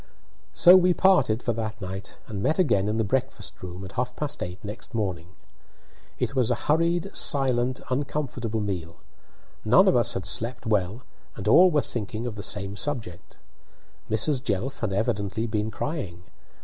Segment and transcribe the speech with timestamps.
[0.51, 4.15] So we parted for that night, and met again in the breakfast room at half
[4.15, 5.27] past eight next morning.
[6.17, 8.95] It was a hurried, silent, uncomfortable meal;
[9.63, 11.03] none of us had slept well,
[11.35, 13.37] and all were thinking of the same subject.
[14.09, 14.41] Mrs.
[14.43, 16.23] Jelf had evidently been crying.